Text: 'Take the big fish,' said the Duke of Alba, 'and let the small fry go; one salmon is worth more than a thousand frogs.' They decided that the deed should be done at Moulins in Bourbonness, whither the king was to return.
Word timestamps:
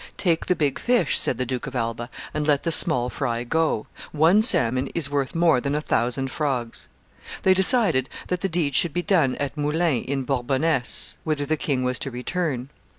'Take 0.17 0.47
the 0.47 0.55
big 0.55 0.79
fish,' 0.79 1.19
said 1.19 1.37
the 1.37 1.45
Duke 1.45 1.67
of 1.67 1.75
Alba, 1.75 2.09
'and 2.33 2.47
let 2.47 2.63
the 2.63 2.71
small 2.71 3.07
fry 3.11 3.43
go; 3.43 3.85
one 4.11 4.41
salmon 4.41 4.87
is 4.95 5.11
worth 5.11 5.35
more 5.35 5.61
than 5.61 5.75
a 5.75 5.79
thousand 5.79 6.31
frogs.' 6.31 6.87
They 7.43 7.53
decided 7.53 8.09
that 8.25 8.41
the 8.41 8.49
deed 8.49 8.73
should 8.73 8.93
be 8.93 9.03
done 9.03 9.35
at 9.35 9.55
Moulins 9.55 10.07
in 10.07 10.23
Bourbonness, 10.23 11.19
whither 11.23 11.45
the 11.45 11.55
king 11.55 11.83
was 11.83 11.99
to 11.99 12.09
return. 12.09 12.69